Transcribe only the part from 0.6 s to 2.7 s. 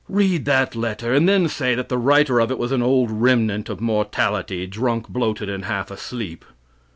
letter and then say that the writer of it